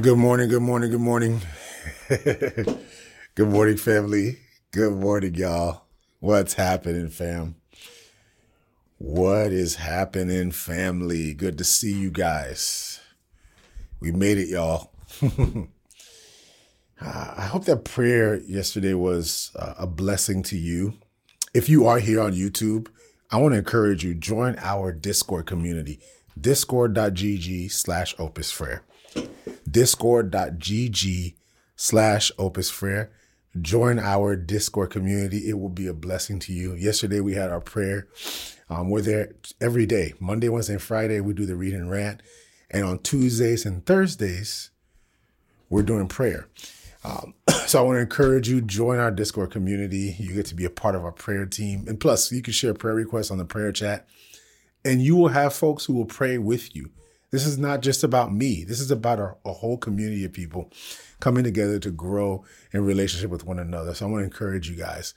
[0.00, 1.42] Good morning, good morning, good morning.
[2.08, 4.38] good morning, family.
[4.70, 5.82] Good morning, y'all.
[6.20, 7.56] What's happening, fam?
[8.96, 11.34] What is happening, family?
[11.34, 13.00] Good to see you guys.
[14.00, 14.92] We made it, y'all.
[17.02, 20.94] I hope that prayer yesterday was uh, a blessing to you.
[21.52, 22.88] If you are here on YouTube,
[23.30, 26.00] I want to encourage you, join our Discord community,
[26.40, 28.82] discord.gg slash opus frere
[29.70, 31.34] discord.gg
[31.76, 33.10] slash opus frere.
[33.60, 35.48] Join our Discord community.
[35.48, 36.74] It will be a blessing to you.
[36.74, 38.06] Yesterday we had our prayer.
[38.68, 40.14] Um, we're there every day.
[40.20, 42.22] Monday, Wednesday, and Friday, we do the read and rant.
[42.70, 44.70] And on Tuesdays and Thursdays,
[45.68, 46.46] we're doing prayer.
[47.02, 47.34] Um,
[47.66, 50.14] so I want to encourage you, join our Discord community.
[50.18, 51.86] You get to be a part of our prayer team.
[51.88, 54.06] And plus, you can share prayer requests on the prayer chat.
[54.84, 56.90] And you will have folks who will pray with you.
[57.30, 58.64] This is not just about me.
[58.64, 60.70] This is about a, a, whole community of people
[61.20, 63.94] coming together to grow in relationship with one another.
[63.94, 65.14] So I want to encourage you guys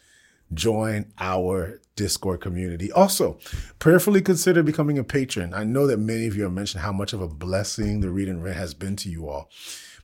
[0.53, 2.91] join our Discord community.
[2.91, 3.39] Also,
[3.79, 5.53] prayerfully consider becoming a patron.
[5.53, 8.27] I know that many of you have mentioned how much of a blessing the read
[8.27, 9.49] and rant has been to you all,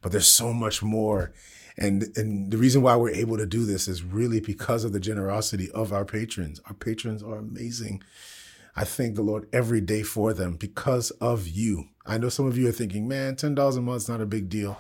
[0.01, 1.31] but there's so much more.
[1.77, 4.99] And, and the reason why we're able to do this is really because of the
[4.99, 6.59] generosity of our patrons.
[6.65, 8.03] Our patrons are amazing.
[8.75, 11.85] I thank the Lord every day for them because of you.
[12.05, 14.49] I know some of you are thinking, man, $10 a month is not a big
[14.49, 14.77] deal.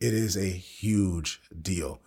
[0.00, 2.00] It is a huge deal.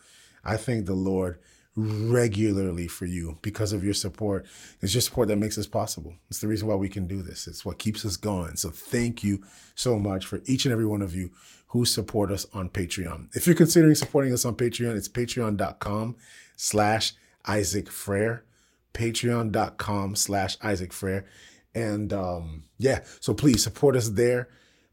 [0.44, 1.39] I thank the Lord
[1.75, 4.48] regularly for you because of your support.
[4.81, 6.16] It's your support that makes this possible.
[6.30, 7.48] It's the reason why we can do this.
[7.48, 8.55] It's what keeps us going.
[8.55, 9.44] So thank you
[9.75, 11.31] so much for each and every one of you
[11.67, 13.36] who support us on Patreon.
[13.36, 16.16] If you're considering supporting us on Patreon, it's patreon.com
[16.55, 17.14] slash
[17.45, 18.44] Isaac Frere
[18.98, 21.26] patreon.com slash Isaac Frere.
[21.76, 24.50] And um, yeah, so please support us there.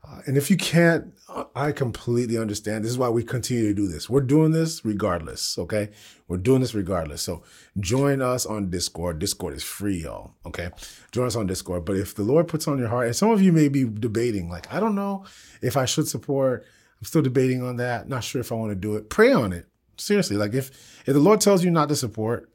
[0.06, 1.14] Uh, and if you can't,
[1.56, 2.84] I completely understand.
[2.84, 4.10] This is why we continue to do this.
[4.10, 5.88] We're doing this regardless, okay?
[6.28, 7.22] We're doing this regardless.
[7.22, 7.42] So
[7.80, 9.18] join us on Discord.
[9.18, 10.68] Discord is free, y'all, okay?
[11.10, 11.86] Join us on Discord.
[11.86, 14.50] But if the Lord puts on your heart, and some of you may be debating,
[14.50, 15.24] like, I don't know
[15.62, 16.66] if I should support.
[17.00, 18.06] I'm still debating on that.
[18.06, 19.08] Not sure if I want to do it.
[19.08, 19.66] Pray on it.
[19.96, 20.70] Seriously, like if
[21.06, 22.50] if the Lord tells you not to support,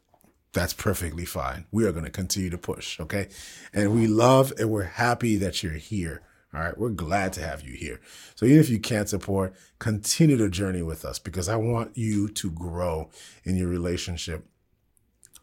[0.54, 1.66] that's perfectly fine.
[1.72, 3.30] We are going to continue to push, okay?
[3.74, 6.22] And we love and we're happy that you're here.
[6.52, 8.02] All right, we're glad to have you here.
[8.34, 12.28] So even if you can't support, continue the journey with us because I want you
[12.28, 13.12] to grow
[13.44, 14.46] in your relationship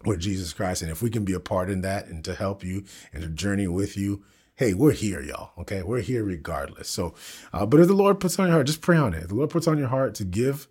[0.04, 0.82] with Jesus Christ.
[0.82, 3.28] And if we can be a part in that and to help you and to
[3.28, 4.24] journey with you,
[4.56, 5.50] hey, we're here, y'all.
[5.58, 6.88] Okay, we're here regardless.
[6.88, 7.14] So,
[7.52, 9.24] uh, but if the Lord puts on your heart, just pray on it.
[9.24, 10.66] If the Lord puts on your heart to give,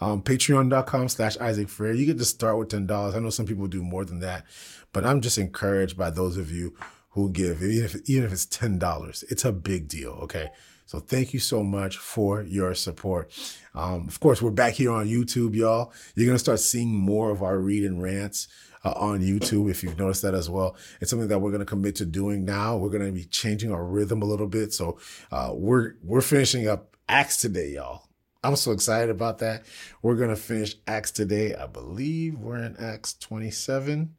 [0.00, 1.94] um, patreon.com slash Isaac Frere.
[1.94, 3.14] You get to start with $10.
[3.14, 4.44] I know some people do more than that,
[4.92, 6.74] but I'm just encouraged by those of you
[7.10, 10.12] who give, even if, even if it's $10, it's a big deal.
[10.22, 10.50] Okay.
[10.86, 13.30] So thank you so much for your support.
[13.74, 15.92] Um, of course, we're back here on YouTube, y'all.
[16.14, 18.48] You're going to start seeing more of our read and rants.
[18.82, 20.74] Uh, on YouTube, if you've noticed that as well.
[21.02, 22.78] It's something that we're going to commit to doing now.
[22.78, 24.72] We're going to be changing our rhythm a little bit.
[24.72, 24.98] So,
[25.30, 28.04] uh, we're, we're finishing up Acts today, y'all.
[28.42, 29.64] I'm so excited about that.
[30.00, 31.54] We're going to finish Acts today.
[31.54, 34.14] I believe we're in Acts 27.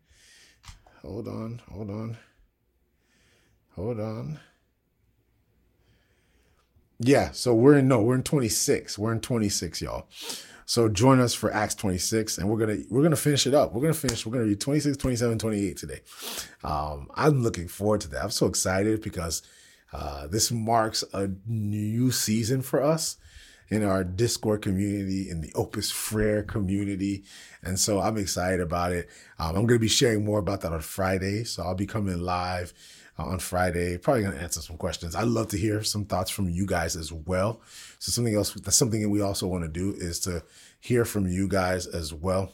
[1.01, 2.17] Hold on, hold on.
[3.75, 4.39] Hold on.
[7.00, 9.00] Yeah, so we're in no, we're in 26.
[9.00, 10.07] We're in 26, y'all.
[10.71, 13.73] So join us for Acts 26 and we're to we're to finish it up.
[13.73, 15.99] We're to finish we're to read 26, 27, 28 today.
[16.63, 18.23] Um I'm looking forward to that.
[18.23, 19.41] I'm so excited because
[19.91, 23.17] uh this marks a new season for us
[23.67, 27.25] in our Discord community, in the Opus Frere community.
[27.61, 29.09] And so I'm excited about it.
[29.39, 31.45] Um, I'm going to be sharing more about that on Friday.
[31.45, 32.73] So I'll be coming live
[33.21, 35.15] uh, on Friday, probably going to answer some questions.
[35.15, 37.61] I'd love to hear some thoughts from you guys as well.
[37.99, 40.43] So something else, that's something that we also want to do is to
[40.79, 42.53] hear from you guys as well.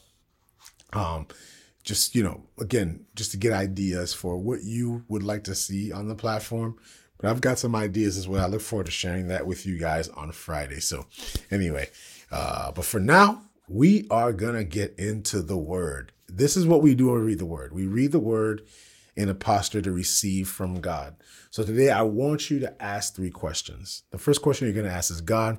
[0.93, 1.27] Um,
[1.83, 5.91] just, you know, again, just to get ideas for what you would like to see
[5.91, 6.77] on the platform
[7.17, 8.43] but I've got some ideas as well.
[8.43, 10.79] I look forward to sharing that with you guys on Friday.
[10.79, 11.07] So,
[11.49, 11.89] anyway,
[12.31, 16.11] uh, but for now, we are to get into the word.
[16.27, 17.73] This is what we do when we read the word.
[17.73, 18.61] We read the word
[19.17, 21.15] in a posture to receive from God.
[21.49, 24.03] So today I want you to ask three questions.
[24.11, 25.57] The first question you're going to ask is God,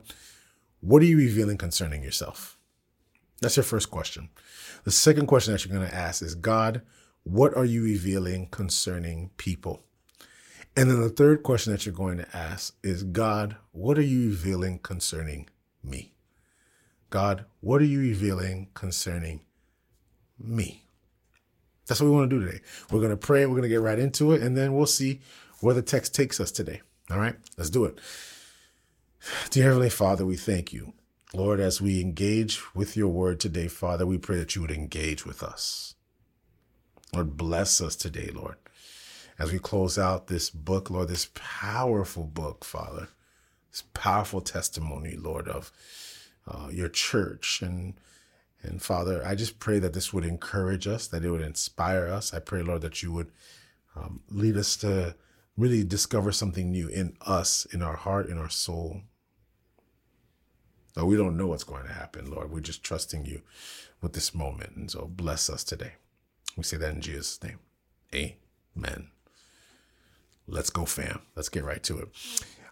[0.81, 2.57] what are you revealing concerning yourself?
[3.41, 4.31] That's your first question.
[4.85, 6.83] The second question that you're going to ask is God,
[7.25, 9.83] what are you revealing concerning people?
[10.77, 14.29] And then the third question that you're going to ask is God, what are you
[14.29, 15.49] revealing concerning
[15.83, 16.15] me?
[17.11, 19.41] God, what are you revealing concerning
[20.39, 20.88] me?
[21.89, 22.61] That's what we want to do today.
[22.91, 25.21] We're going to pray, we're going to get right into it, and then we'll see
[25.61, 26.83] where the text takes us today.
[27.11, 27.99] All right, let's do it.
[29.51, 30.93] Dear Heavenly Father, we thank you.
[31.35, 35.27] Lord, as we engage with your word today, Father, we pray that you would engage
[35.27, 35.95] with us.
[37.15, 38.57] Lord, bless us today, Lord.
[39.39, 43.09] As we close out this book, Lord, this powerful book, Father,
[43.71, 45.73] this powerful testimony, Lord, of
[46.47, 47.63] uh, your church.
[47.63, 47.95] And,
[48.63, 52.35] and Father, I just pray that this would encourage us, that it would inspire us.
[52.35, 53.31] I pray, Lord, that you would
[53.95, 55.15] um, lead us to
[55.57, 59.03] really discover something new in us, in our heart, in our soul.
[60.95, 63.43] Though we don't know what's going to happen, Lord, we're just trusting you
[64.01, 64.77] with this moment.
[64.77, 65.93] And so bless us today.
[66.57, 67.59] We say that in Jesus' name.
[68.13, 69.09] Amen.
[70.47, 71.21] Let's go, fam.
[71.37, 72.09] Let's get right to it.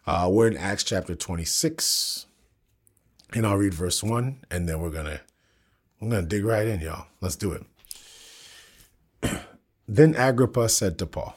[0.07, 2.27] Uh, we're in Acts chapter 26,
[3.35, 4.91] and I'll read verse 1, and then we're
[6.01, 7.07] gonna we're gonna dig right in, y'all.
[7.21, 7.65] Let's do it.
[9.89, 11.37] then Agrippa said to Paul,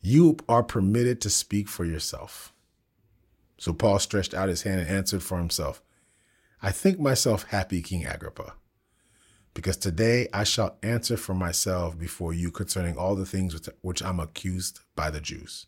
[0.00, 2.52] You are permitted to speak for yourself.
[3.58, 5.80] So Paul stretched out his hand and answered for himself,
[6.62, 8.54] I think myself happy, King Agrippa
[9.54, 14.20] because today I shall answer for myself before you concerning all the things which I'm
[14.20, 15.66] accused by the Jews,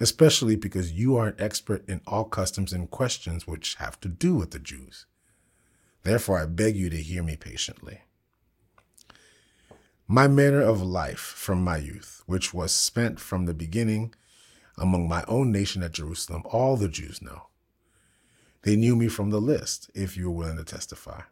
[0.00, 4.34] especially because you are an expert in all customs and questions which have to do
[4.34, 5.06] with the Jews.
[6.04, 8.02] Therefore, I beg you to hear me patiently.
[10.06, 14.14] My manner of life from my youth, which was spent from the beginning
[14.78, 17.48] among my own nation at Jerusalem, all the Jews know.
[18.62, 21.22] They knew me from the list, if you are willing to testify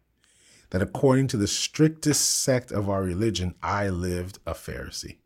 [0.72, 5.18] that according to the strictest sect of our religion, I lived a Pharisee.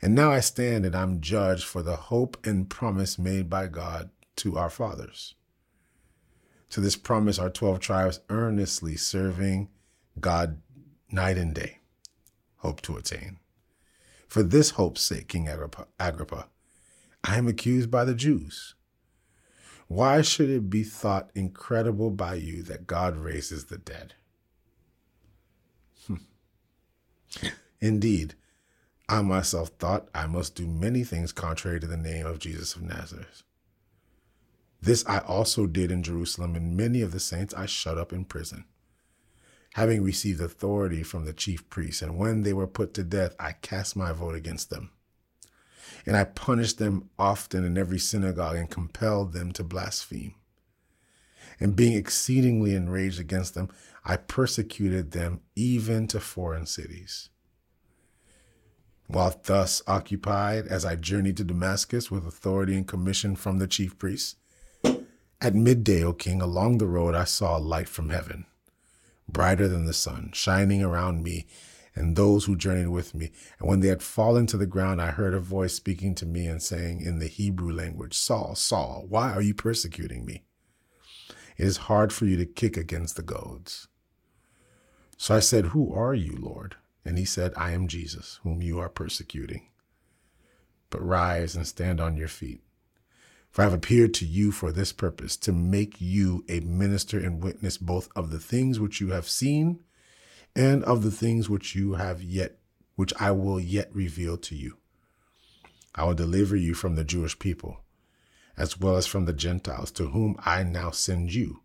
[0.00, 4.10] And now I stand and I'm judged for the hope and promise made by God
[4.36, 5.34] to our fathers.
[6.70, 9.68] To this promise, our 12 tribes earnestly serving
[10.20, 10.60] God
[11.10, 11.78] night and day,
[12.58, 13.38] hope to attain.
[14.26, 16.48] For this hope's sake, King Agrippa, Agrippa
[17.24, 18.74] I am accused by the Jews
[19.88, 24.14] why should it be thought incredible by you that God raises the dead?
[26.06, 26.16] Hmm.
[27.80, 28.34] Indeed,
[29.08, 32.82] I myself thought I must do many things contrary to the name of Jesus of
[32.82, 33.42] Nazareth.
[34.80, 38.24] This I also did in Jerusalem, and many of the saints I shut up in
[38.24, 38.64] prison,
[39.74, 42.02] having received authority from the chief priests.
[42.02, 44.90] And when they were put to death, I cast my vote against them.
[46.06, 50.34] And I punished them often in every synagogue and compelled them to blaspheme.
[51.60, 53.68] And being exceedingly enraged against them,
[54.04, 57.30] I persecuted them even to foreign cities.
[59.08, 63.98] While thus occupied, as I journeyed to Damascus with authority and commission from the chief
[63.98, 64.36] priests,
[65.40, 68.46] at midday, O king, along the road I saw a light from heaven,
[69.28, 71.46] brighter than the sun, shining around me
[71.98, 73.30] and those who journeyed with me.
[73.58, 76.46] And when they had fallen to the ground, I heard a voice speaking to me
[76.46, 80.44] and saying in the Hebrew language, Saul, Saul, why are you persecuting me?
[81.56, 83.88] It is hard for you to kick against the goads.
[85.16, 86.76] So I said, Who are you, Lord?
[87.04, 89.66] And he said, I am Jesus, whom you are persecuting.
[90.90, 92.62] But rise and stand on your feet.
[93.50, 97.42] For I have appeared to you for this purpose, to make you a minister and
[97.42, 99.80] witness both of the things which you have seen
[100.54, 102.58] and of the things which you have yet,
[102.96, 104.76] which I will yet reveal to you.
[105.94, 107.80] I will deliver you from the Jewish people,
[108.56, 111.62] as well as from the Gentiles, to whom I now send you,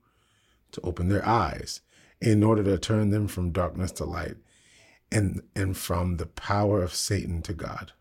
[0.72, 1.82] to open their eyes,
[2.20, 4.38] in order to turn them from darkness to light,
[5.12, 7.92] and, and from the power of Satan to God,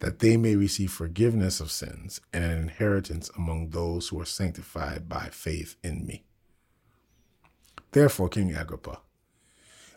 [0.00, 5.08] that they may receive forgiveness of sins and an inheritance among those who are sanctified
[5.08, 6.24] by faith in me.
[7.92, 9.00] Therefore, King Agrippa,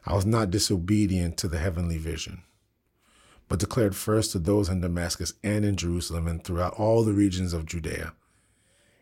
[0.06, 2.44] I was not disobedient to the heavenly vision,
[3.48, 7.54] but declared first to those in Damascus and in Jerusalem and throughout all the regions
[7.54, 8.14] of Judea,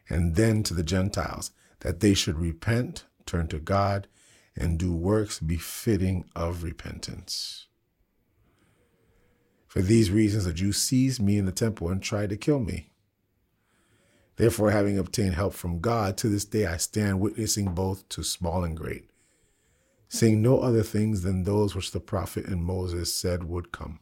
[0.10, 4.08] and then to the Gentiles, that they should repent, turn to God,
[4.56, 7.68] and do works befitting of repentance.
[9.72, 12.92] For these reasons, the Jews seized me in the temple and tried to kill me.
[14.36, 18.64] Therefore, having obtained help from God, to this day I stand witnessing both to small
[18.64, 19.12] and great
[20.14, 24.02] saying no other things than those which the prophet and Moses said would come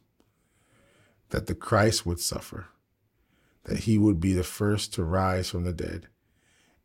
[1.28, 2.66] that the Christ would suffer,
[3.62, 6.08] that he would be the first to rise from the dead,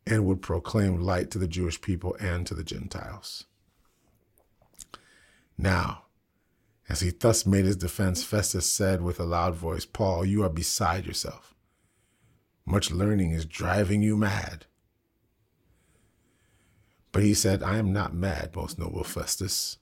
[0.06, 3.46] and would proclaim light to the Jewish people and to the Gentiles.
[5.58, 6.04] Now,
[6.88, 10.48] as he thus made his defense, Festus said with a loud voice, Paul, you are
[10.48, 11.54] beside yourself.
[12.64, 14.66] Much learning is driving you mad.
[17.12, 19.78] But he said, I am not mad, most noble Festus,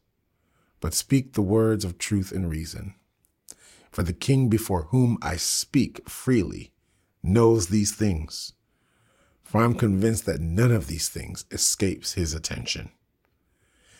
[0.81, 2.95] but speak the words of truth and reason.
[3.91, 6.73] For the king before whom I speak freely
[7.23, 8.53] knows these things,
[9.43, 12.91] for I'm convinced that none of these things escapes his attention,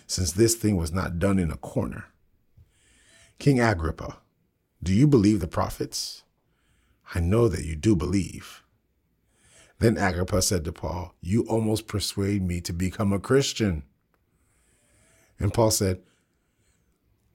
[0.07, 2.07] since this thing was not done in a corner.
[3.39, 4.19] King Agrippa,
[4.83, 6.25] do you believe the prophets?
[7.15, 8.63] I know that you do believe.
[9.79, 13.83] Then Agrippa said to Paul, You almost persuade me to become a Christian.
[15.39, 16.01] And Paul said,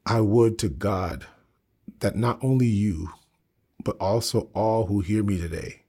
[0.06, 1.26] I would to God
[2.00, 3.10] that not only you,
[3.84, 5.84] but also all who hear me today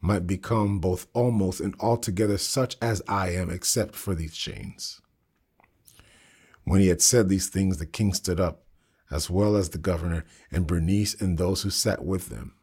[0.00, 5.00] might become both almost and altogether such as I am, except for these chains.
[6.64, 8.62] When he had said these things, the king stood up,
[9.10, 12.54] as well as the governor, and Bernice and those who sat with them.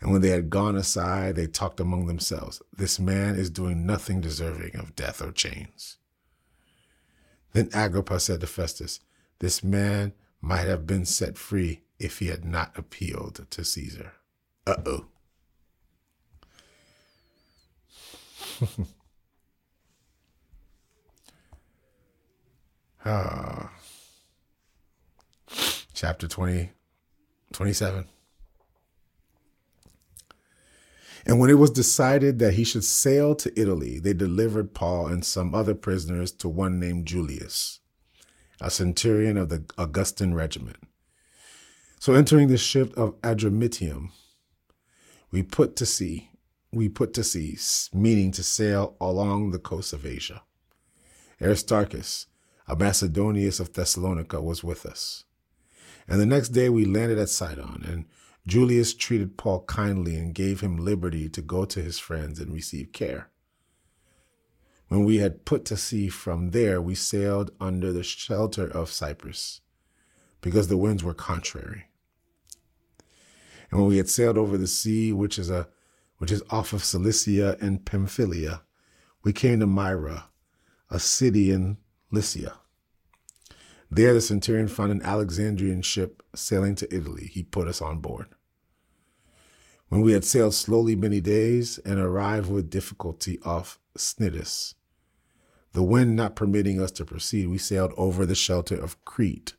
[0.00, 4.20] And when they had gone aside, they talked among themselves, This man is doing nothing
[4.20, 5.98] deserving of death or chains.
[7.52, 8.98] Then Agrippa said to Festus,
[9.38, 14.14] This man might have been set free if he had not appealed to Caesar.
[14.66, 15.06] Uh oh.
[23.04, 23.70] ah.
[26.02, 26.72] Chapter 20,
[27.52, 28.06] 27.
[31.24, 35.24] And when it was decided that he should sail to Italy, they delivered Paul and
[35.24, 37.78] some other prisoners to one named Julius,
[38.60, 40.78] a centurion of the Augustan regiment.
[42.00, 44.08] So entering the ship of Adramyttium,
[45.30, 46.30] we put to sea.
[46.72, 47.56] We put to sea,
[47.94, 50.42] meaning to sail along the coast of Asia.
[51.40, 52.26] Aristarchus,
[52.66, 55.26] a Macedonius of Thessalonica, was with us.
[56.08, 58.04] And the next day we landed at Sidon, and
[58.46, 62.92] Julius treated Paul kindly and gave him liberty to go to his friends and receive
[62.92, 63.30] care.
[64.88, 69.60] When we had put to sea from there, we sailed under the shelter of Cyprus,
[70.40, 71.84] because the winds were contrary.
[73.70, 75.68] And when we had sailed over the sea, which is a
[76.18, 78.62] which is off of Cilicia and Pamphylia,
[79.24, 80.26] we came to Myra,
[80.88, 81.78] a city in
[82.12, 82.60] Lycia.
[83.94, 87.26] There, the centurion found an Alexandrian ship sailing to Italy.
[87.26, 88.28] He put us on board.
[89.88, 94.72] When we had sailed slowly many days and arrived with difficulty off Cnidus,
[95.74, 99.52] the wind not permitting us to proceed, we sailed over the shelter of Crete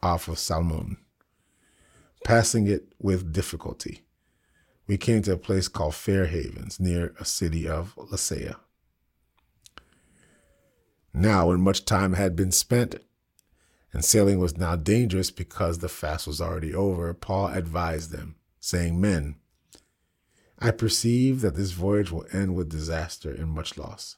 [0.00, 0.98] off of Salmon,
[2.24, 4.02] passing it with difficulty.
[4.86, 8.54] We came to a place called Fair Havens near a city of Lasea.
[11.12, 13.00] Now, when much time had been spent,
[13.92, 19.00] and sailing was now dangerous because the fast was already over, Paul advised them, saying,
[19.00, 19.36] Men,
[20.58, 24.16] I perceive that this voyage will end with disaster and much loss,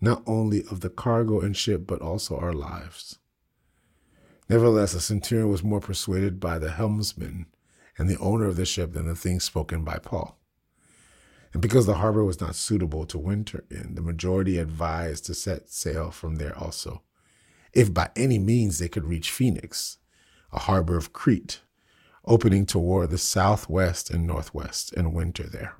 [0.00, 3.18] not only of the cargo and ship, but also our lives.
[4.48, 7.46] Nevertheless, the centurion was more persuaded by the helmsman
[7.98, 10.38] and the owner of the ship than the things spoken by Paul.
[11.52, 15.70] And because the harbor was not suitable to winter in, the majority advised to set
[15.70, 17.02] sail from there also
[17.76, 19.98] if by any means they could reach Phoenix,
[20.50, 21.60] a harbor of Crete,
[22.24, 25.76] opening toward the southwest and northwest, and winter there.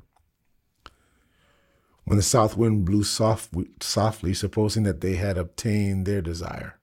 [2.05, 3.49] When the south wind blew soft,
[3.81, 6.79] softly, supposing that they had obtained their desire,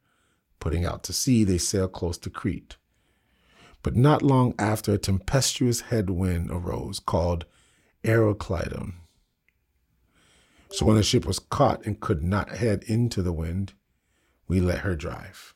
[0.59, 2.77] putting out to sea, they sailed close to Crete.
[3.83, 7.45] But not long after, a tempestuous headwind arose called
[8.03, 8.95] Euroclydon.
[10.71, 13.73] So when the ship was caught and could not head into the wind,
[14.53, 15.55] we let her drive.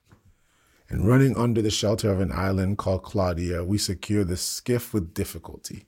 [0.90, 5.14] And running under the shelter of an island called Claudia, we secured the skiff with
[5.14, 5.86] difficulty.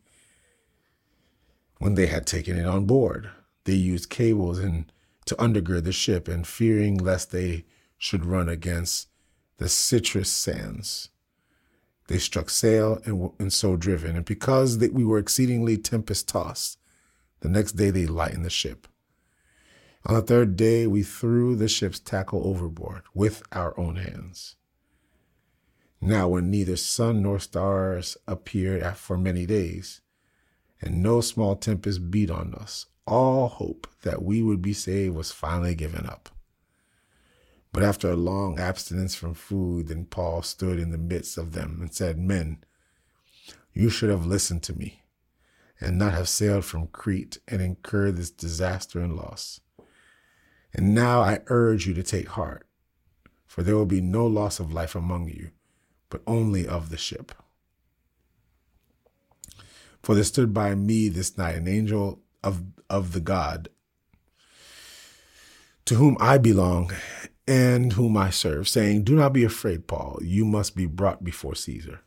[1.79, 3.31] When they had taken it on board,
[3.63, 4.91] they used cables and
[5.25, 7.65] to undergird the ship, and fearing lest they
[7.97, 9.07] should run against
[9.57, 11.09] the Syrtis sands,
[12.09, 14.15] they struck sail and, and so driven.
[14.15, 16.77] And because they, we were exceedingly tempest tossed,
[17.39, 18.87] the next day they lightened the ship
[20.05, 24.55] on the third day, we threw the ship's tackle overboard with our own hands.
[26.01, 30.01] Now, when neither sun nor stars appeared for many days,
[30.81, 35.31] and no small tempest beat on us, all hope that we would be saved was
[35.31, 36.29] finally given up.
[37.73, 41.79] But after a long abstinence from food, then Paul stood in the midst of them
[41.81, 42.63] and said, Men,
[43.73, 45.03] you should have listened to me
[45.79, 49.59] and not have sailed from Crete and incurred this disaster and loss.
[50.73, 52.67] And now I urge you to take heart,
[53.47, 55.51] for there will be no loss of life among you,
[56.09, 57.31] but only of the ship.
[60.03, 63.69] For there stood by me this night an angel of, of the God
[65.85, 66.91] to whom I belong
[67.47, 70.19] and whom I serve, saying, Do not be afraid, Paul.
[70.21, 72.01] You must be brought before Caesar.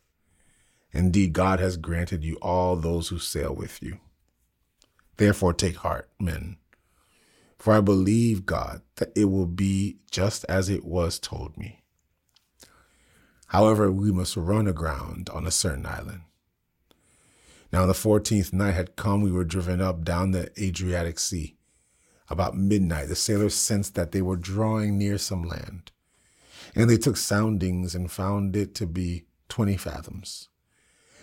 [0.92, 3.98] Indeed, God has granted you all those who sail with you.
[5.16, 6.58] Therefore, take heart, men.
[7.62, 11.84] For I believe, God, that it will be just as it was told me.
[13.46, 16.22] However, we must run aground on a certain island.
[17.72, 21.56] Now, the fourteenth night had come, we were driven up down the Adriatic Sea.
[22.28, 25.92] About midnight, the sailors sensed that they were drawing near some land.
[26.74, 30.48] And they took soundings and found it to be 20 fathoms.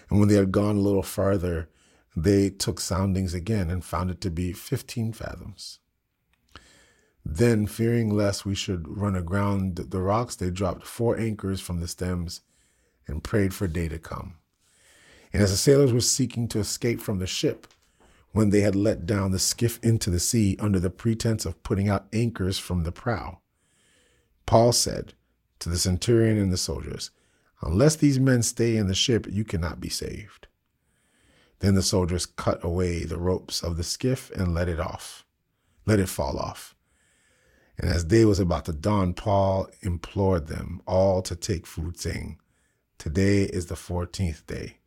[0.10, 1.68] And when they had gone a little farther,
[2.16, 5.80] they took soundings again and found it to be 15 fathoms.
[7.32, 11.88] Then, fearing lest we should run aground the rocks, they dropped four anchors from the
[11.88, 12.42] stems
[13.06, 14.38] and prayed for day to come.
[15.32, 17.68] And as the sailors were seeking to escape from the ship,
[18.32, 21.88] when they had let down the skiff into the sea under the pretense of putting
[21.88, 23.38] out anchors from the prow,
[24.48, 25.14] Paul said
[25.60, 27.12] to the centurion and the soldiers,
[27.62, 30.48] Unless these men stay in the ship, you cannot be saved.
[31.60, 35.26] Then the soldiers cut away the ropes of the skiff and let it off,
[35.86, 36.76] let it fall off.
[37.80, 42.38] And as day was about to dawn, Paul implored them all to take food, saying,
[42.98, 44.80] Today is the fourteenth day.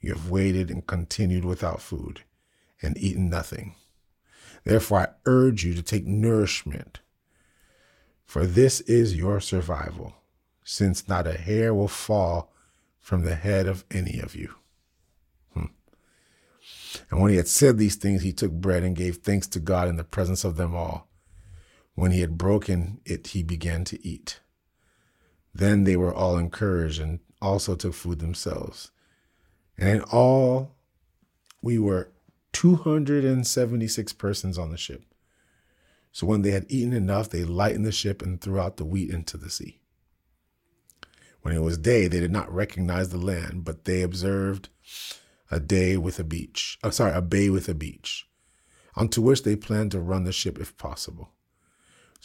[0.00, 2.22] You have waited and continued without food
[2.82, 3.76] and eaten nothing.
[4.64, 6.98] Therefore, I urge you to take nourishment,
[8.24, 10.16] for this is your survival,
[10.64, 12.52] since not a hair will fall
[12.98, 14.52] from the head of any of you.
[15.54, 15.66] Hmm.
[17.08, 19.86] And when he had said these things, he took bread and gave thanks to God
[19.86, 21.05] in the presence of them all.
[21.96, 24.40] When he had broken it, he began to eat.
[25.54, 28.90] Then they were all encouraged and also took food themselves.
[29.78, 30.76] And in all,
[31.62, 32.12] we were
[32.52, 35.04] 276 persons on the ship.
[36.12, 39.10] So when they had eaten enough, they lightened the ship and threw out the wheat
[39.10, 39.80] into the sea.
[41.40, 44.68] When it was day, they did not recognize the land, but they observed
[45.50, 46.78] a day with a beach.
[46.84, 48.28] Oh, sorry, a bay with a beach,
[48.94, 51.30] onto which they planned to run the ship if possible.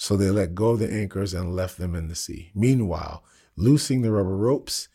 [0.01, 2.49] So they let go of the anchors and left them in the sea.
[2.55, 3.23] Meanwhile,
[3.55, 4.87] loosing the rubber ropes,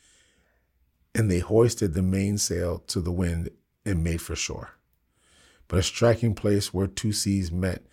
[1.15, 3.51] and they hoisted the mainsail to the wind
[3.85, 4.71] and made for shore.
[5.69, 7.87] But a striking place where two seas met,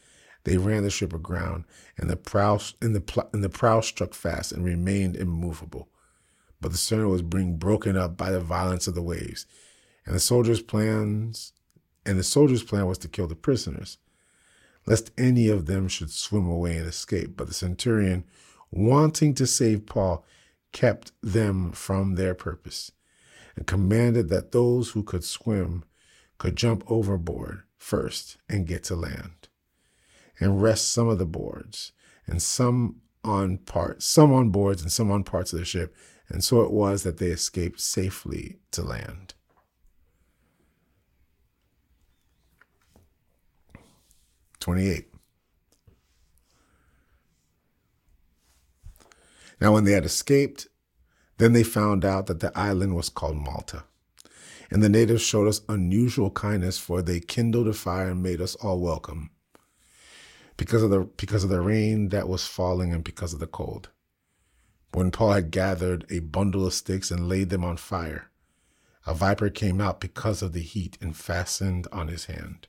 [0.44, 1.66] they ran the ship aground,
[2.00, 5.90] and the prow and the, and the prow struck fast and remained immovable.
[6.62, 9.46] But the stern was being broken up by the violence of the waves,
[10.08, 11.54] and the soldiers' plans
[12.08, 14.00] and the soldiers' plan was to kill the prisoners
[14.86, 17.36] lest any of them should swim away and escape.
[17.38, 18.26] But the centurion,
[18.72, 20.26] wanting to save Paul,
[20.72, 22.92] kept them from their purpose
[23.56, 25.84] and commanded that those who could swim
[26.38, 29.48] could jump overboard first and get to land
[30.40, 31.92] and rest some of the boards
[32.26, 35.96] and some on parts, some on boards and some on parts of the ship.
[36.30, 39.36] And so it was that they escaped safely to land.
[44.64, 45.10] 28.
[49.60, 50.68] Now, when they had escaped,
[51.38, 53.84] then they found out that the island was called Malta.
[54.72, 58.56] And the natives showed us unusual kindness, for they kindled a fire and made us
[58.56, 59.32] all welcome
[60.56, 63.90] because of the because of the rain that was falling and because of the cold.
[64.94, 68.30] When Paul had gathered a bundle of sticks and laid them on fire,
[69.06, 72.68] a viper came out because of the heat and fastened on his hand.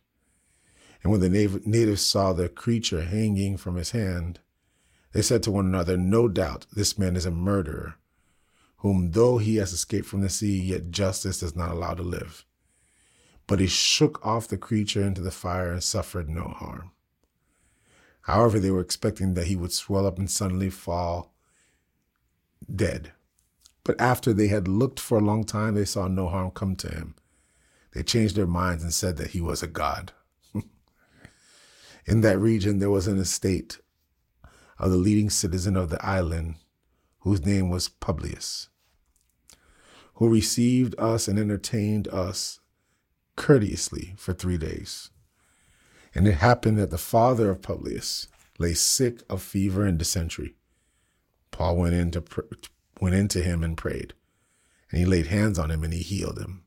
[1.05, 4.41] And when the natives saw the creature hanging from his hand,
[5.13, 7.97] they said to one another, No doubt this man is a murderer,
[8.79, 12.47] whom though he has escaped from the sea, yet justice does not allow to live.
[13.47, 16.93] But he shook off the creature into the fire and suffered no harm.
[18.23, 21.35] However, they were expecting that he would swell up and suddenly fall
[22.75, 23.13] dead.
[23.85, 26.89] But after they had looked for a long time, they saw no harm come to
[26.89, 27.15] him.
[27.93, 30.13] They changed their minds and said that he was a god
[32.07, 33.79] in that region, there was an estate
[34.79, 36.57] of the leading citizen of the island,
[37.21, 38.69] whose name was Publius,
[40.15, 42.61] who received us and entertained us
[43.37, 45.11] courteously for three days.
[46.15, 50.55] And it happened that the father of Publius lay sick of fever and dysentery.
[51.51, 52.23] Paul went in to
[53.01, 54.15] went into him and prayed,
[54.91, 56.64] and he laid hands on him and he healed him.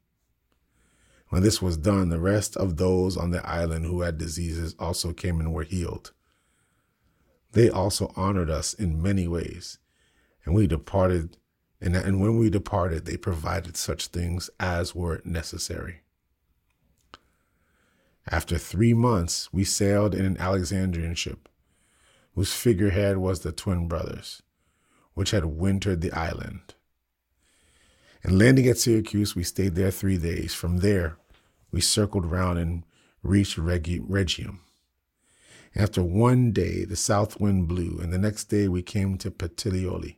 [1.29, 5.11] When this was done, the rest of those on the island who had diseases also
[5.11, 6.13] came and were healed.
[7.51, 9.79] They also honored us in many ways,
[10.45, 11.37] and we departed.
[11.79, 16.01] And, and when we departed, they provided such things as were necessary.
[18.29, 21.47] After three months, we sailed in an Alexandrian ship,
[22.35, 24.41] whose figurehead was the twin brothers,
[25.13, 26.73] which had wintered the island.
[28.27, 30.53] And landing at Syracuse, we stayed there three days.
[30.53, 31.17] From there,
[31.71, 32.83] we circled round and
[33.23, 34.59] reached Rhegium.
[35.73, 40.17] After one day, the south wind blew, and the next day we came to Puteoli,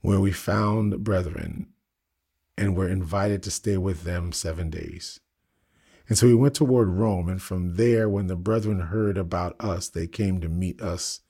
[0.00, 1.74] where we found brethren
[2.56, 5.20] and were invited to stay with them seven days.
[6.08, 9.90] And so we went toward Rome, and from there, when the brethren heard about us,
[9.90, 11.20] they came to meet us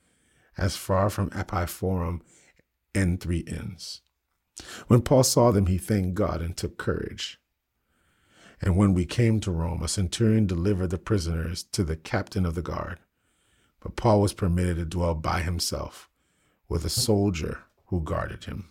[0.57, 2.23] as far from Appii Forum
[2.95, 4.03] and three inns.
[4.87, 7.39] When Paul saw them, he thanked God and took courage.
[8.61, 12.55] And when we came to Rome, a centurion delivered the prisoners to the captain of
[12.55, 12.99] the guard.
[13.81, 16.09] But Paul was permitted to dwell by himself
[16.69, 18.71] with a soldier who guarded him.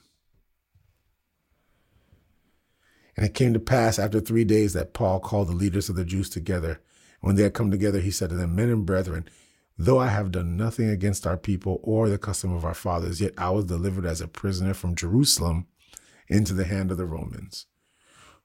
[3.15, 6.03] And it came to pass after three days that Paul called the leaders of the
[6.03, 6.81] Jews together.
[7.21, 9.29] When they had come together, he said to them, Men and brethren,
[9.77, 13.33] though I have done nothing against our people or the custom of our fathers, yet
[13.37, 15.67] I was delivered as a prisoner from Jerusalem
[16.27, 17.67] into the hand of the Romans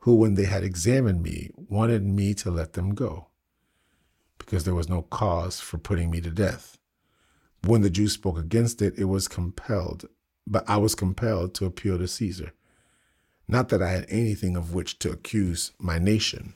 [0.00, 3.28] who, when they had examined me, wanted me to let them go,
[4.38, 6.78] because there was no cause for putting me to death.
[7.64, 10.06] When the Jews spoke against it, it was compelled,
[10.46, 12.52] but I was compelled to appeal to Caesar.
[13.46, 16.54] Not that I had anything of which to accuse my nation.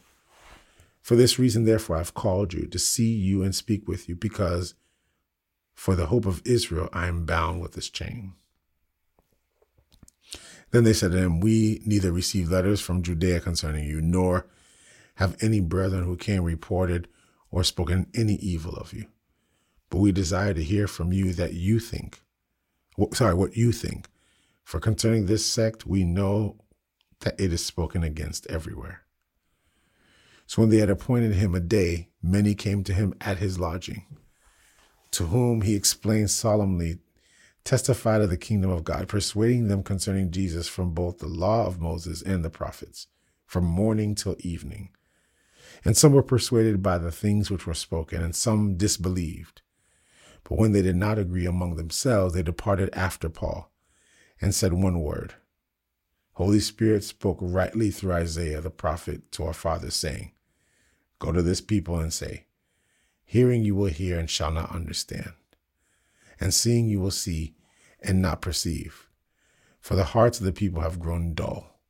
[1.02, 4.74] For this reason, therefore, I've called you to see you and speak with you, because
[5.74, 8.32] for the hope of Israel I am bound with this chain.
[10.74, 14.48] Then they said to him, We neither received letters from Judea concerning you, nor
[15.14, 17.06] have any brethren who came reported
[17.48, 19.06] or spoken any evil of you.
[19.88, 22.22] But we desire to hear from you that you think,
[23.12, 24.08] sorry, what you think.
[24.64, 26.56] For concerning this sect, we know
[27.20, 29.02] that it is spoken against everywhere.
[30.48, 34.06] So when they had appointed him a day, many came to him at his lodging,
[35.12, 36.98] to whom he explained solemnly
[37.64, 41.80] testified of the kingdom of God, persuading them concerning Jesus from both the law of
[41.80, 43.06] Moses and the prophets,
[43.46, 44.90] from morning till evening.
[45.84, 49.62] And some were persuaded by the things which were spoken, and some disbelieved.
[50.44, 53.72] But when they did not agree among themselves, they departed after Paul
[54.40, 55.34] and said one word.
[56.32, 60.32] Holy Spirit spoke rightly through Isaiah the prophet to our fathers, saying,
[61.18, 62.46] Go to this people and say,
[63.24, 65.32] Hearing you will hear and shall not understand
[66.44, 67.54] and seeing you will see
[68.02, 69.08] and not perceive.
[69.80, 71.80] For the hearts of the people have grown dull.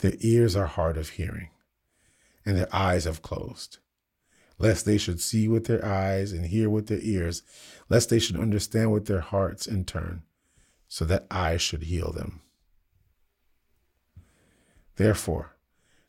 [0.00, 1.48] Their ears are hard of hearing,
[2.44, 3.78] and their eyes have closed,
[4.58, 7.42] lest they should see with their eyes and hear with their ears,
[7.88, 10.24] lest they should understand with their hearts and turn,
[10.86, 12.42] so that I should heal them.
[14.96, 15.56] Therefore,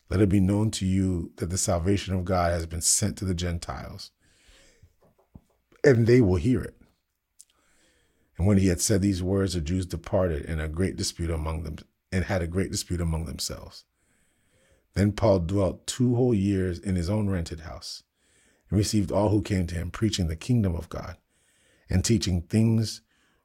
[0.10, 3.26] let it be known to you that the salvation of God has been sent to
[3.26, 4.12] the Gentiles,
[5.86, 6.76] and they will hear it.
[8.42, 11.62] And when he had said these words, the Jews departed in a great dispute among
[11.62, 11.76] them
[12.12, 13.84] and had a great dispute among themselves.
[14.96, 18.02] Then Paul dwelt two whole years in his own rented house
[18.68, 21.18] and received all who came to him, preaching the kingdom of God
[21.88, 23.02] and teaching things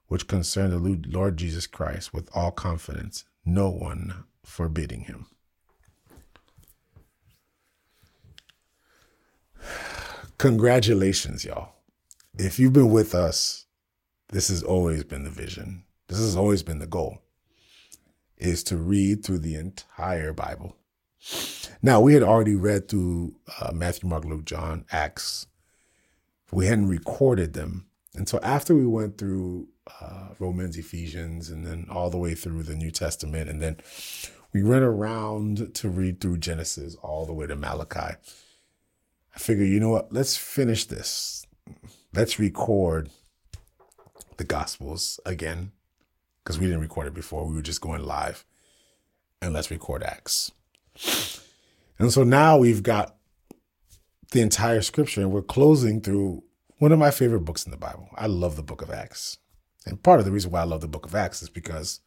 [0.07, 0.79] which concern the
[1.15, 5.27] Lord Jesus Christ with all confidence, no one forbidding him.
[10.39, 11.73] Congratulations, y'all.
[12.39, 13.66] If you've been with us
[14.29, 15.83] this has always been the vision.
[16.07, 17.21] This has always been the goal
[18.37, 20.77] is to read through the entire Bible.
[21.81, 25.47] Now, we had already read through uh, Matthew, Mark, Luke, John, Acts.
[26.51, 27.87] We hadn't recorded them.
[28.15, 29.67] And so after we went through
[30.01, 33.77] uh, Romans, Ephesians, and then all the way through the New Testament, and then
[34.53, 38.15] we went around to read through Genesis all the way to Malachi.
[39.35, 40.11] I figured, you know what?
[40.11, 41.45] Let's finish this.
[42.13, 43.09] Let's record
[44.37, 45.71] the Gospels again
[46.43, 47.45] because we didn't record it before.
[47.45, 48.45] We were just going live
[49.41, 50.51] and let's record Acts.
[51.99, 53.15] And so now we've got
[54.31, 56.43] the entire scripture and we're closing through
[56.79, 58.09] one of my favorite books in the Bible.
[58.15, 59.37] I love the book of Acts.
[59.85, 62.01] And part of the reason why I love the book of Acts is because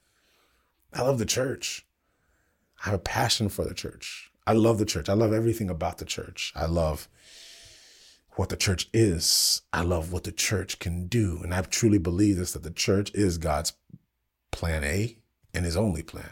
[0.93, 1.87] I love the church.
[2.83, 4.31] I have a passion for the church.
[4.47, 5.09] I love the church.
[5.09, 6.53] I love everything about the church.
[6.57, 7.09] I love
[8.37, 9.63] what the church is.
[9.73, 11.41] I love what the church can do.
[11.43, 13.73] And I truly believe this that the church is God's
[14.51, 15.17] plan A
[15.53, 16.31] and his only plan.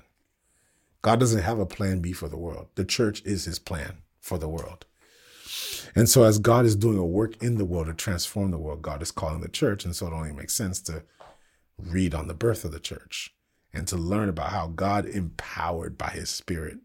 [1.03, 2.69] God doesn't have a plan B for the world.
[2.75, 4.85] The church is his plan for the world.
[5.95, 8.83] And so, as God is doing a work in the world to transform the world,
[8.83, 9.85] God is calling the church.
[9.85, 11.05] And so, it only makes sense to
[11.79, 13.35] read on the birth of the church
[13.73, 16.79] and to learn about how God empowered by his spirit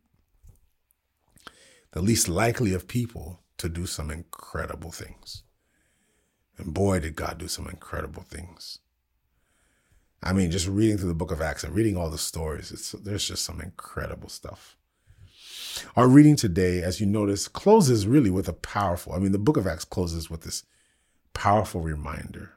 [1.93, 5.43] the least likely of people to do some incredible things.
[6.57, 8.79] And boy, did God do some incredible things.
[10.21, 13.25] I mean, just reading through the book of Acts and reading all the stories, there's
[13.25, 14.75] just some incredible stuff.
[15.95, 19.55] Our reading today, as you notice, closes really with a powerful, I mean, the book
[19.55, 20.63] of Acts closes with this
[21.33, 22.55] powerful reminder,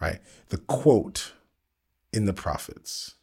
[0.00, 0.20] right?
[0.48, 1.34] The quote
[2.14, 3.16] in the prophets,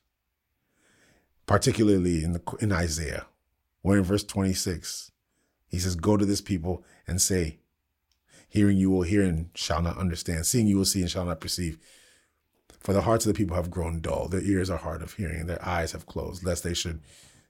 [1.47, 3.25] particularly in, the, in Isaiah,
[3.81, 5.11] where in verse 26,
[5.75, 7.59] he says, Go to this people and say,
[8.47, 11.41] Hearing you will hear and shall not understand, seeing you will see and shall not
[11.41, 11.77] perceive.
[12.79, 15.41] For the hearts of the people have grown dull, their ears are hard of hearing,
[15.41, 17.01] And their eyes have closed, lest they should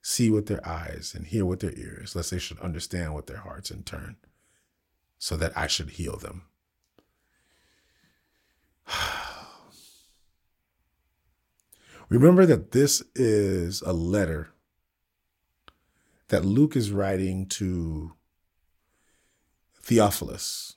[0.01, 3.37] see with their eyes and hear with their ears, lest they should understand with their
[3.37, 4.15] hearts and turn,
[5.19, 6.41] so that I should heal them.
[12.09, 14.49] Remember that this is a letter
[16.29, 18.13] that Luke is writing to
[19.81, 20.75] Theophilus.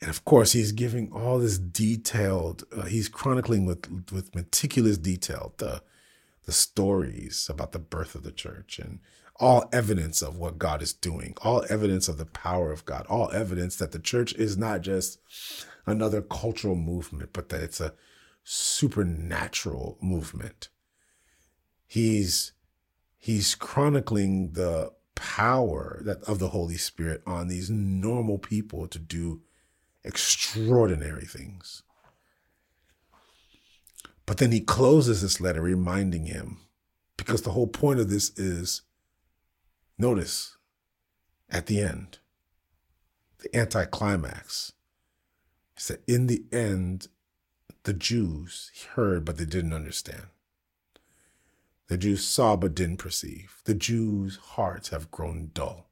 [0.00, 5.54] And of course, he's giving all this detailed, uh, he's chronicling with, with meticulous detail
[5.56, 5.82] the,
[6.44, 9.00] the stories about the birth of the church and
[9.40, 13.30] all evidence of what God is doing, all evidence of the power of God, all
[13.32, 15.18] evidence that the church is not just
[15.86, 17.94] another cultural movement, but that it's a
[18.44, 20.68] supernatural movement.
[21.88, 22.52] He's
[23.16, 29.40] he's chronicling the power that of the Holy Spirit on these normal people to do
[30.04, 31.82] extraordinary things.
[34.26, 36.58] But then he closes this letter reminding him,
[37.16, 38.82] because the whole point of this is
[39.96, 40.58] notice
[41.48, 42.18] at the end,
[43.38, 44.72] the anticlimax
[45.74, 47.08] he said, in the end,
[47.84, 50.26] the Jews heard, but they didn't understand.
[51.88, 53.62] The Jews saw, but didn't perceive.
[53.64, 55.88] The Jews' hearts have grown dull.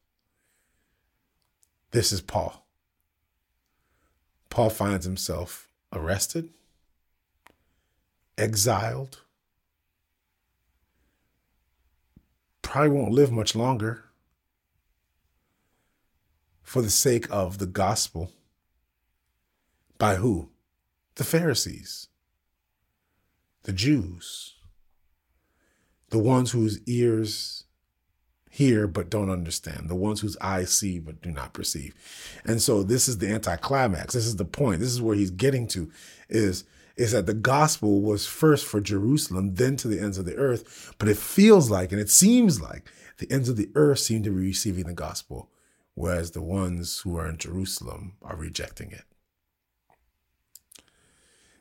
[1.91, 2.67] This is Paul.
[4.51, 6.51] Paul finds himself arrested,
[8.37, 9.23] exiled,
[12.61, 14.05] probably won't live much longer
[16.63, 18.33] for the sake of the gospel.
[19.97, 20.51] By who?
[21.15, 22.09] The Pharisees,
[23.63, 24.56] the Jews,
[26.11, 27.65] the ones whose ears
[28.57, 31.95] hear but don't understand, the ones whose eyes see but do not perceive.
[32.45, 34.15] And so this is the anticlimax.
[34.15, 34.81] This is the point.
[34.81, 35.91] This is where he's getting to
[36.29, 36.65] is
[36.97, 40.95] is that the gospel was first for Jerusalem, then to the ends of the earth.
[40.97, 44.31] But it feels like and it seems like the ends of the earth seem to
[44.31, 45.51] be receiving the gospel,
[45.95, 49.05] whereas the ones who are in Jerusalem are rejecting it.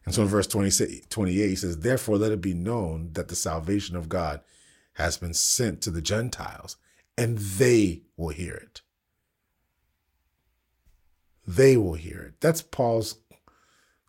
[0.05, 3.95] And so in verse 28, he says, Therefore let it be known that the salvation
[3.95, 4.41] of God
[4.93, 6.77] has been sent to the Gentiles,
[7.17, 8.81] and they will hear it.
[11.47, 12.35] They will hear it.
[12.39, 13.17] That's Paul's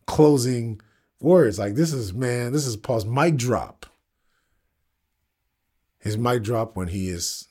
[0.06, 0.80] closing
[1.20, 1.58] words.
[1.58, 3.86] Like this is, man, this is Paul's mic drop.
[5.98, 7.48] His mic drop when he is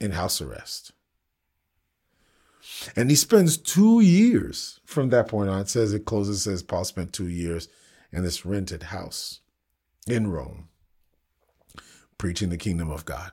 [0.00, 0.92] in house arrest.
[2.94, 5.60] And he spends two years from that point on.
[5.60, 7.68] It says it closes, says Paul spent two years
[8.12, 9.40] in this rented house
[10.06, 10.68] in Rome,
[12.18, 13.32] preaching the kingdom of God,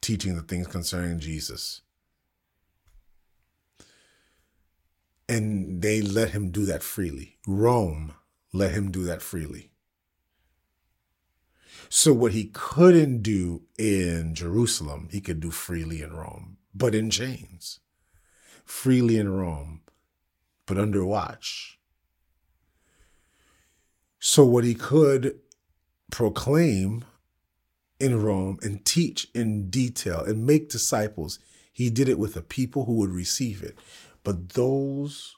[0.00, 1.82] teaching the things concerning Jesus.
[5.28, 7.38] And they let him do that freely.
[7.46, 8.14] Rome
[8.52, 9.70] let him do that freely.
[11.88, 17.10] So, what he couldn't do in Jerusalem, he could do freely in Rome, but in
[17.10, 17.80] chains
[18.64, 19.80] freely in Rome,
[20.66, 21.78] but under watch.
[24.18, 25.38] So, what he could
[26.10, 27.04] proclaim
[28.00, 31.38] in Rome and teach in detail and make disciples,
[31.72, 33.78] he did it with the people who would receive it.
[34.22, 35.36] But those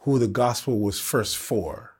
[0.00, 1.92] who the gospel was first for,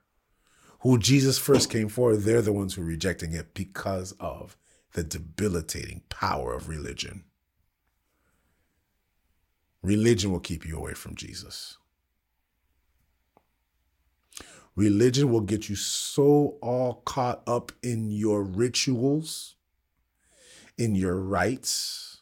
[0.80, 4.56] who Jesus first came for, they're the ones who are rejecting it because of
[4.94, 7.24] the debilitating power of religion.
[9.82, 11.78] Religion will keep you away from Jesus.
[14.76, 19.56] Religion will get you so all caught up in your rituals,
[20.78, 22.20] in your rites,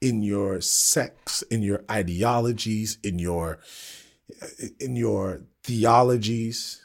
[0.00, 3.60] in your sects, in your ideologies, in your
[4.78, 6.84] in your theologies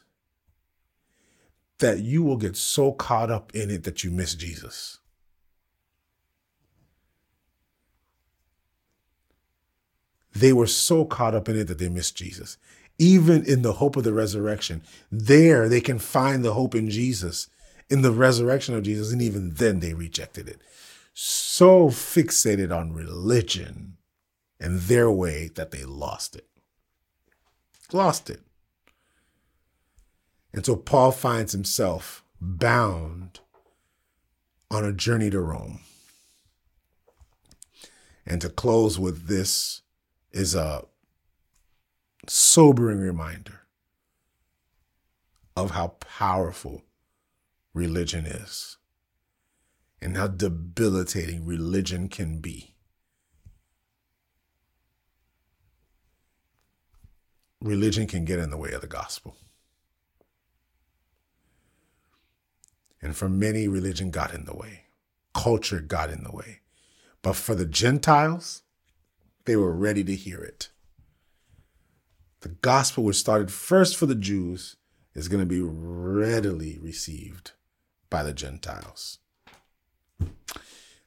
[1.80, 5.00] that you will get so caught up in it that you miss Jesus.
[10.39, 12.58] They were so caught up in it that they missed Jesus.
[13.00, 17.47] Even in the hope of the resurrection, there they can find the hope in Jesus,
[17.89, 20.62] in the resurrection of Jesus, and even then they rejected it.
[21.13, 23.97] So fixated on religion
[24.60, 26.47] and their way that they lost it.
[27.91, 28.41] Lost it.
[30.54, 33.39] And so Paul finds himself bound
[34.69, 35.80] on a journey to Rome.
[38.26, 39.82] And to close with this
[40.38, 40.84] is a
[42.28, 43.62] sobering reminder
[45.56, 46.84] of how powerful
[47.73, 48.78] religion is
[50.00, 52.76] and how debilitating religion can be.
[57.60, 59.36] Religion can get in the way of the gospel.
[63.02, 64.84] And for many, religion got in the way,
[65.34, 66.60] culture got in the way.
[67.23, 68.62] But for the Gentiles,
[69.48, 70.70] they were ready to hear it.
[72.42, 74.76] The gospel, which started first for the Jews,
[75.16, 77.54] is going to be readily received
[78.10, 79.20] by the Gentiles.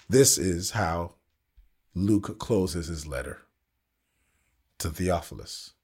[0.09, 1.15] This is how
[1.95, 3.43] Luke closes his letter
[4.79, 5.75] to Theophilus.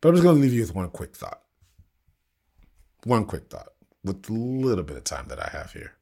[0.00, 1.42] But I'm just going to leave you with one quick thought.
[3.04, 3.72] One quick thought
[4.04, 5.94] with a little bit of time that I have here.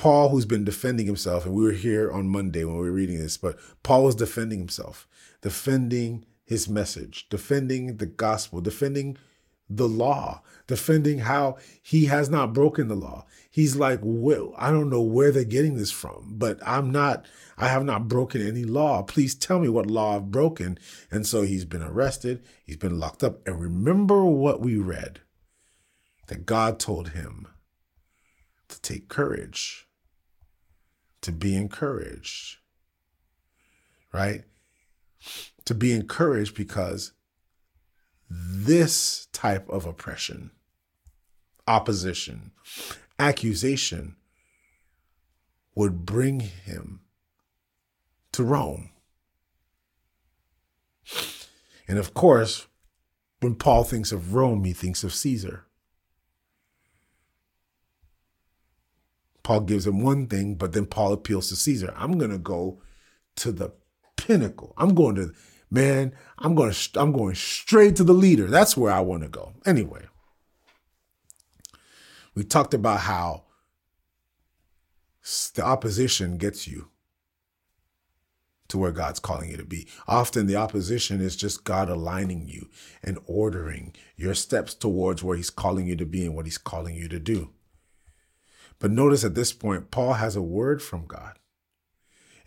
[0.00, 3.18] Paul, who's been defending himself, and we were here on Monday when we were reading
[3.18, 5.06] this, but Paul was defending himself,
[5.42, 9.18] defending his message, defending the gospel, defending
[9.68, 13.26] the law, defending how he has not broken the law.
[13.50, 17.26] He's like, well, I don't know where they're getting this from, but I'm not,
[17.58, 19.02] I have not broken any law.
[19.02, 20.78] Please tell me what law I've broken.
[21.10, 23.46] And so he's been arrested, he's been locked up.
[23.46, 25.20] And remember what we read
[26.28, 27.48] that God told him
[28.68, 29.86] to take courage,
[31.22, 32.58] to be encouraged,
[34.12, 34.42] right?
[35.64, 37.12] To be encouraged because
[38.28, 40.52] this type of oppression,
[41.66, 42.52] opposition,
[43.18, 44.16] accusation
[45.74, 47.00] would bring him
[48.32, 48.90] to Rome.
[51.88, 52.66] And of course,
[53.40, 55.66] when Paul thinks of Rome, he thinks of Caesar.
[59.42, 61.92] Paul gives him one thing, but then Paul appeals to Caesar.
[61.96, 62.82] I'm going to go
[63.36, 63.72] to the
[64.16, 64.74] pinnacle.
[64.76, 65.32] I'm going to
[65.70, 68.46] man, I'm going to, I'm going straight to the leader.
[68.46, 69.54] That's where I want to go.
[69.64, 70.06] Anyway,
[72.34, 73.44] we talked about how
[75.54, 76.88] the opposition gets you
[78.68, 79.88] to where God's calling you to be.
[80.06, 82.68] Often the opposition is just God aligning you
[83.02, 86.94] and ordering your steps towards where he's calling you to be and what he's calling
[86.94, 87.50] you to do.
[88.80, 91.38] But notice at this point, Paul has a word from God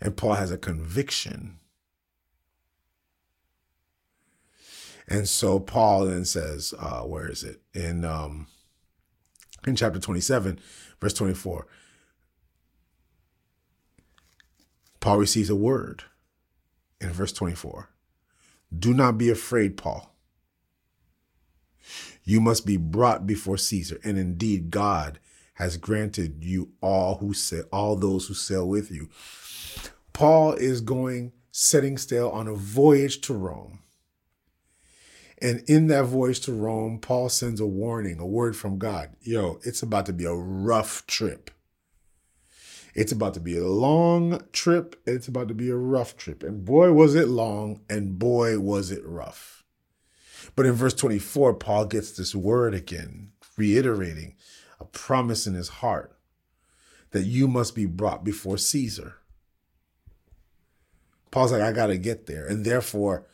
[0.00, 1.60] and Paul has a conviction
[5.08, 7.60] And so Paul then says, uh, where is it?
[7.74, 8.46] In um,
[9.66, 10.58] in chapter 27,
[11.00, 11.66] verse 24.
[15.00, 16.04] Paul receives a word
[17.00, 17.90] in verse 24.
[18.76, 20.14] Do not be afraid, Paul.
[22.24, 25.18] You must be brought before Caesar, and indeed God
[25.54, 29.08] has granted you all who sail, all those who sail with you.
[30.12, 33.80] Paul is going setting sail on a voyage to Rome.
[35.38, 39.10] And in that voyage to Rome, Paul sends a warning, a word from God.
[39.20, 41.50] Yo, it's about to be a rough trip.
[42.94, 45.00] It's about to be a long trip.
[45.04, 46.42] It's about to be a rough trip.
[46.42, 49.64] And boy, was it long, and boy, was it rough.
[50.56, 54.36] But in verse 24, Paul gets this word again, reiterating
[54.84, 56.16] a promise in his heart
[57.12, 59.16] that you must be brought before Caesar.
[61.30, 62.46] Paul's like, I got to get there.
[62.46, 63.26] And therefore,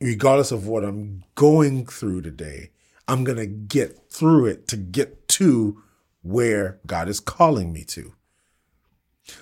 [0.00, 2.70] regardless of what I'm going through today,
[3.06, 5.82] I'm going to get through it to get to
[6.22, 8.14] where God is calling me to.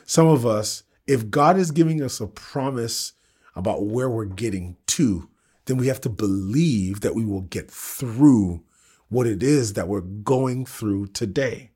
[0.04, 3.12] Some of us, if God is giving us a promise
[3.54, 5.28] about where we're getting to,
[5.66, 8.64] then we have to believe that we will get through
[9.12, 11.70] what it is that we're going through today.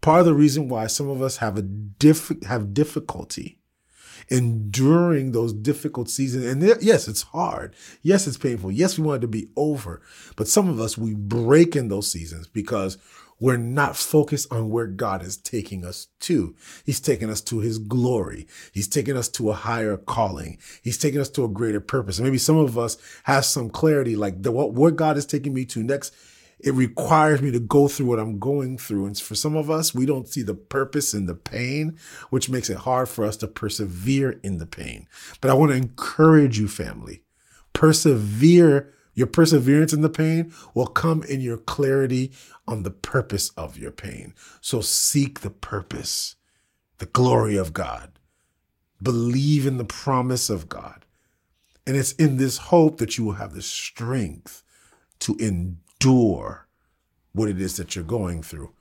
[0.00, 3.58] Part of the reason why some of us have a diff- have difficulty
[4.30, 6.44] enduring those difficult seasons.
[6.44, 7.74] And yes, it's hard.
[8.02, 8.70] Yes, it's painful.
[8.70, 10.02] Yes, we want it to be over.
[10.36, 12.98] But some of us, we break in those seasons because
[13.40, 16.56] we're not focused on where God is taking us to.
[16.84, 18.48] He's taking us to his glory.
[18.72, 20.58] He's taking us to a higher calling.
[20.82, 22.18] He's taking us to a greater purpose.
[22.18, 25.54] And maybe some of us have some clarity like the, what, what God is taking
[25.54, 26.14] me to next
[26.60, 29.06] it requires me to go through what I'm going through.
[29.06, 31.96] And for some of us, we don't see the purpose in the pain,
[32.30, 35.06] which makes it hard for us to persevere in the pain.
[35.40, 37.22] But I want to encourage you, family,
[37.72, 38.92] persevere.
[39.14, 42.32] Your perseverance in the pain will come in your clarity
[42.68, 44.32] on the purpose of your pain.
[44.60, 46.36] So seek the purpose,
[46.98, 48.12] the glory of God.
[49.02, 51.04] Believe in the promise of God.
[51.84, 54.62] And it's in this hope that you will have the strength
[55.20, 58.72] to endure what it is that you're going through.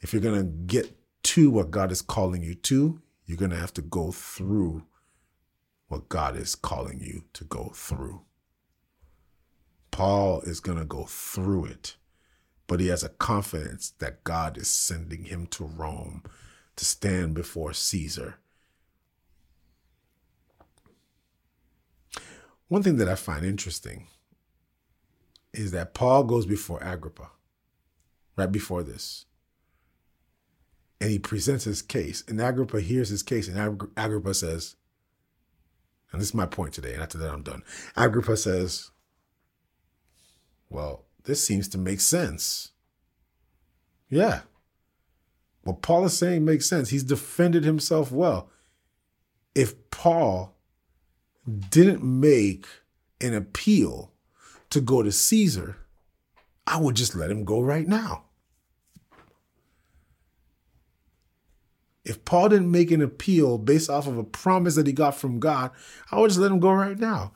[0.00, 3.56] If you're going to get to what God is calling you to, you're going to
[3.56, 4.84] have to go through
[5.88, 8.22] what God is calling you to go through.
[9.90, 11.96] Paul is going to go through it,
[12.66, 16.22] but he has a confidence that God is sending him to Rome
[16.76, 18.36] to stand before Caesar.
[22.68, 24.06] One thing that I find interesting
[25.52, 27.30] is that Paul goes before Agrippa,
[28.36, 29.26] right before this.
[31.00, 34.76] And he presents his case, and Agrippa hears his case, and Agrippa says,
[36.12, 37.62] and this is my point today, and after that I'm done.
[37.96, 38.90] Agrippa says,
[40.68, 42.72] Well, this seems to make sense.
[44.10, 44.40] Yeah.
[45.62, 46.90] What Paul is saying makes sense.
[46.90, 48.50] He's defended himself well.
[49.54, 50.54] If Paul
[51.70, 52.66] didn't make
[53.20, 54.11] an appeal
[54.72, 55.76] to go to Caesar,
[56.66, 58.24] I would just let him go right now.
[62.04, 65.38] If Paul didn't make an appeal based off of a promise that he got from
[65.38, 65.70] God,
[66.10, 67.32] I would just let him go right now.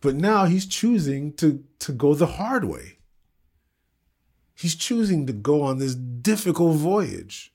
[0.00, 2.98] But now he's choosing to, to go the hard way.
[4.54, 7.52] He's choosing to go on this difficult voyage.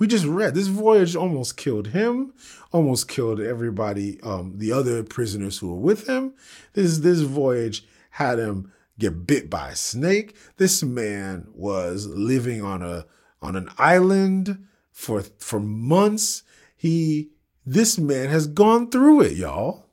[0.00, 2.32] We just read this voyage almost killed him,
[2.72, 6.32] almost killed everybody, um, the other prisoners who were with him.
[6.72, 10.34] This this voyage had him get bit by a snake.
[10.56, 13.04] This man was living on a
[13.42, 16.44] on an island for for months.
[16.74, 17.32] He
[17.66, 19.90] this man has gone through it, y'all.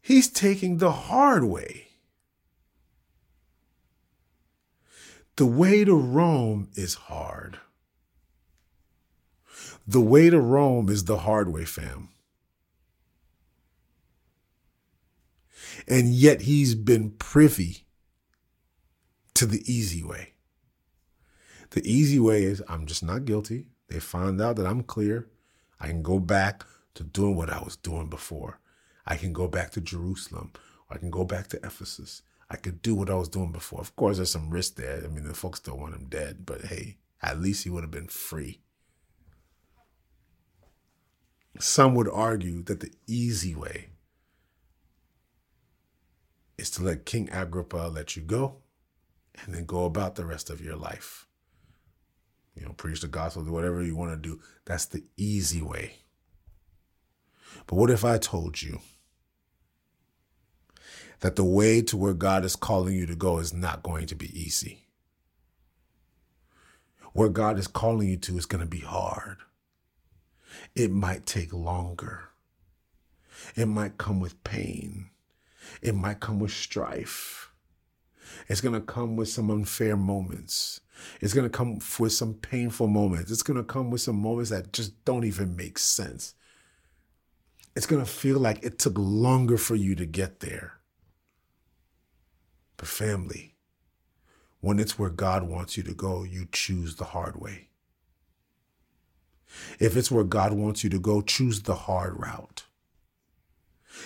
[0.00, 1.81] He's taking the hard way.
[5.36, 7.58] The way to Rome is hard.
[9.86, 12.10] The way to Rome is the hard way, fam.
[15.88, 17.86] And yet he's been privy
[19.34, 20.34] to the easy way.
[21.70, 23.66] The easy way is I'm just not guilty.
[23.88, 25.28] They find out that I'm clear.
[25.80, 26.64] I can go back
[26.94, 28.60] to doing what I was doing before.
[29.06, 30.52] I can go back to Jerusalem.
[30.90, 32.22] I can go back to Ephesus.
[32.52, 33.80] I could do what I was doing before.
[33.80, 35.02] Of course, there's some risk there.
[35.04, 37.90] I mean, the folks don't want him dead, but hey, at least he would have
[37.90, 38.60] been free.
[41.58, 43.90] Some would argue that the easy way
[46.58, 48.58] is to let King Agrippa let you go
[49.42, 51.26] and then go about the rest of your life
[52.54, 54.40] you know, preach the gospel, do whatever you want to do.
[54.64, 55.98] That's the easy way.
[57.66, 58.80] But what if I told you
[61.22, 64.14] that the way to where God is calling you to go is not going to
[64.14, 64.86] be easy?
[67.12, 69.38] Where God is calling you to is going to be hard.
[70.74, 72.24] It might take longer.
[73.54, 75.10] It might come with pain.
[75.80, 77.50] It might come with strife.
[78.48, 80.80] It's going to come with some unfair moments.
[81.20, 83.30] It's going to come with some painful moments.
[83.30, 86.34] It's going to come with some moments that just don't even make sense.
[87.76, 90.81] It's going to feel like it took longer for you to get there.
[92.82, 93.54] Family,
[94.60, 97.68] when it's where God wants you to go, you choose the hard way.
[99.78, 102.64] If it's where God wants you to go, choose the hard route.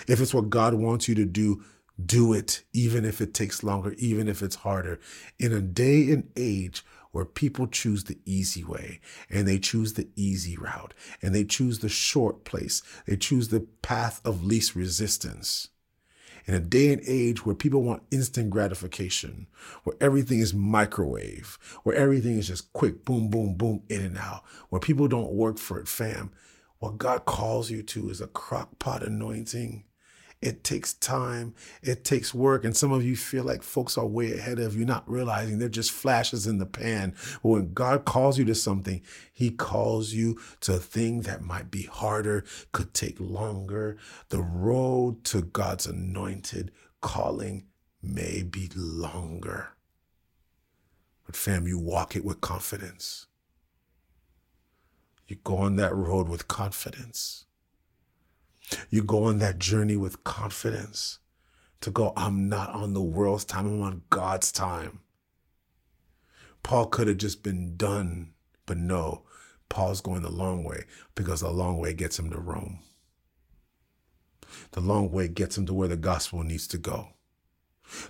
[0.07, 1.63] If it's what God wants you to do,
[2.03, 4.99] do it, even if it takes longer, even if it's harder.
[5.39, 8.99] In a day and age where people choose the easy way
[9.29, 13.61] and they choose the easy route and they choose the short place, they choose the
[13.81, 15.69] path of least resistance.
[16.47, 19.47] In a day and age where people want instant gratification,
[19.83, 24.43] where everything is microwave, where everything is just quick, boom, boom, boom, in and out,
[24.69, 26.31] where people don't work for it, fam.
[26.79, 29.83] What God calls you to is a crock pot anointing
[30.41, 32.63] it takes time, it takes work.
[32.63, 35.69] And some of you feel like folks are way ahead of you, not realizing they're
[35.69, 37.15] just flashes in the pan.
[37.41, 39.01] But when God calls you to something,
[39.33, 43.97] He calls you to a thing that might be harder, could take longer.
[44.29, 46.71] The road to God's anointed
[47.01, 47.65] calling
[48.01, 49.69] may be longer.
[51.25, 53.25] But fam, you walk it with confidence.
[55.27, 57.46] You go on that road with confidence.
[58.89, 61.19] You go on that journey with confidence
[61.81, 64.99] to go, I'm not on the world's time, I'm on God's time.
[66.63, 68.33] Paul could have just been done,
[68.65, 69.23] but no,
[69.69, 72.79] Paul's going the long way because the long way gets him to Rome.
[74.71, 77.09] The long way gets him to where the gospel needs to go.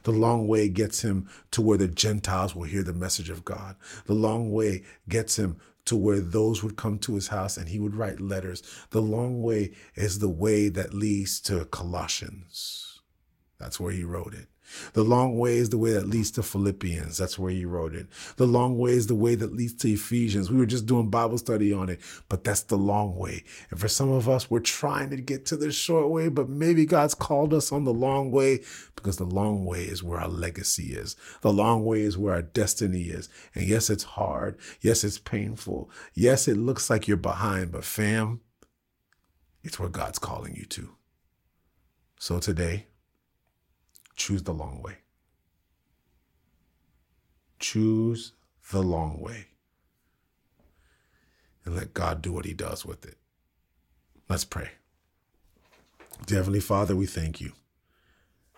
[0.04, 3.76] The long way gets him to where the Gentiles will hear the message of God.
[4.06, 7.80] The long way gets him to where those would come to his house and he
[7.80, 8.62] would write letters.
[8.90, 13.02] The long way is the way that leads to Colossians.
[13.58, 14.48] That's where he wrote it.
[14.94, 17.18] The long way is the way that leads to Philippians.
[17.18, 18.08] That's where he wrote it.
[18.38, 20.52] The long way is the way that leads to Ephesians.
[20.52, 23.44] We were just doing Bible study on it, but that's the long way.
[23.70, 26.86] And for some of us, we're trying to get to the short way, but maybe
[26.86, 28.60] God's called us on the long way
[28.96, 31.16] because the long way is where our legacy is.
[31.42, 33.30] The long way is where our destiny is.
[33.56, 34.58] And yes, it's hard.
[34.82, 35.90] Yes, it's painful.
[36.14, 38.42] Yes, it looks like you're behind, but fam,
[39.64, 40.90] it's where God's calling you to.
[42.20, 42.88] So today,
[44.18, 44.98] choose the long way.
[47.60, 48.34] Choose
[48.72, 49.48] the long way.
[51.64, 53.18] And let God do what he does with it.
[54.28, 54.72] Let's pray.
[56.26, 57.54] Dear Heavenly Father, we thank you.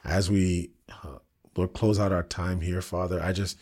[0.04, 0.72] As we,
[1.04, 1.20] uh,
[1.56, 3.60] Lord, close out our time here, Father, I just,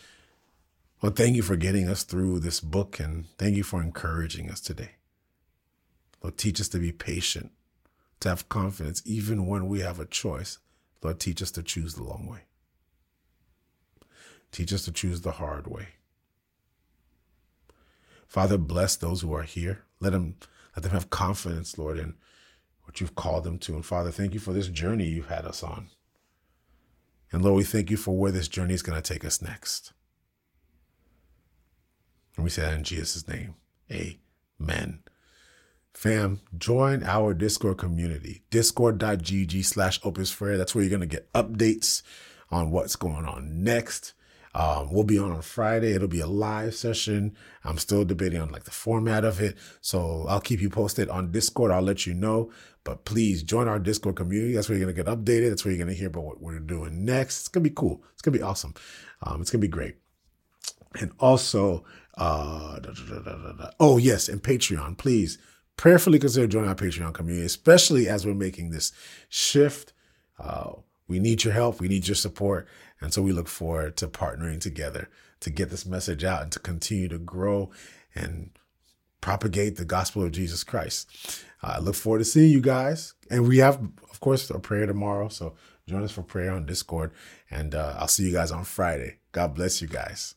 [1.02, 4.62] well, thank you for getting us through this book and thank you for encouraging us
[4.62, 4.91] today.
[6.22, 7.52] Lord, teach us to be patient,
[8.20, 10.60] to have confidence, even when we have a choice
[11.02, 12.41] Lord, teach us to choose the long way.
[14.52, 15.89] Teach us to choose the hard way.
[18.28, 19.84] Father, bless those who are here.
[20.00, 20.36] Let them
[20.76, 22.16] let them have confidence, Lord, in
[22.84, 23.74] what you've called them to.
[23.74, 25.88] And Father, thank you for this journey you've had us on.
[27.32, 29.91] And Lord, we thank you for where this journey is going to take us next.
[32.36, 33.56] And we say that in Jesus' name.
[33.91, 35.00] Amen.
[35.98, 40.32] Fam, join our Discord community, discord.gg slash opus.
[40.36, 42.04] That's where you're going to get updates
[42.52, 44.14] on what's going on next.
[44.54, 45.93] Um, we'll be on on Friday.
[45.93, 47.36] It'll be a live session.
[47.64, 49.58] I'm still debating on like the format of it.
[49.82, 51.72] So I'll keep you posted on Discord.
[51.72, 52.52] I'll let you know.
[52.84, 54.54] But please join our Discord community.
[54.54, 55.50] That's where you're going to get updated.
[55.50, 57.39] That's where you're going to hear about what we're doing next.
[57.39, 58.04] It's going to be cool.
[58.14, 58.76] It's going to be awesome.
[59.24, 59.95] Um, it's going to be great.
[61.00, 61.86] And also,
[62.20, 65.39] uh, da, da, da, oh, yes, and Patreon, please
[65.78, 68.91] prayerfully consider joining our Patreon community, especially as we're making this
[69.30, 69.93] shift.
[70.39, 70.73] Uh,
[71.07, 71.80] we need your help.
[71.80, 72.67] We need your support.
[72.99, 75.09] And so we look forward to partnering together
[75.39, 77.69] to get this message out and to continue to grow
[78.15, 78.49] and
[79.21, 81.43] propagate the gospel of Jesus Christ.
[81.63, 83.13] Uh, I look forward to seeing you guys.
[83.30, 83.75] And we have,
[84.09, 85.28] of course, a prayer tomorrow.
[85.28, 85.55] So
[85.88, 87.11] join us for prayer on Discord.
[87.51, 89.17] And uh, I'll see you guys on Friday.
[89.32, 90.36] God bless you guys.